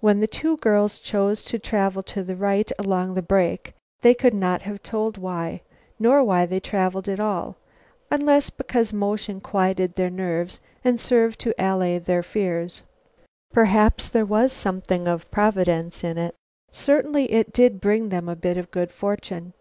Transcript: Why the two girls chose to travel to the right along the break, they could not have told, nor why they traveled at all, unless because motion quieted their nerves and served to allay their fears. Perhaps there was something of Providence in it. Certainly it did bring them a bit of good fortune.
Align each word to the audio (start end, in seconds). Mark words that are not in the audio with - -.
Why 0.00 0.14
the 0.14 0.26
two 0.26 0.56
girls 0.56 0.98
chose 0.98 1.44
to 1.44 1.60
travel 1.60 2.02
to 2.02 2.24
the 2.24 2.34
right 2.34 2.72
along 2.76 3.14
the 3.14 3.22
break, 3.22 3.72
they 4.00 4.12
could 4.12 4.34
not 4.34 4.62
have 4.62 4.82
told, 4.82 5.16
nor 5.96 6.24
why 6.24 6.44
they 6.44 6.58
traveled 6.58 7.08
at 7.08 7.20
all, 7.20 7.58
unless 8.10 8.50
because 8.50 8.92
motion 8.92 9.40
quieted 9.40 9.94
their 9.94 10.10
nerves 10.10 10.58
and 10.82 10.98
served 10.98 11.38
to 11.42 11.54
allay 11.56 12.00
their 12.00 12.24
fears. 12.24 12.82
Perhaps 13.52 14.08
there 14.08 14.26
was 14.26 14.52
something 14.52 15.06
of 15.06 15.30
Providence 15.30 16.02
in 16.02 16.18
it. 16.18 16.34
Certainly 16.72 17.30
it 17.30 17.52
did 17.52 17.80
bring 17.80 18.08
them 18.08 18.28
a 18.28 18.34
bit 18.34 18.58
of 18.58 18.72
good 18.72 18.90
fortune. 18.90 19.52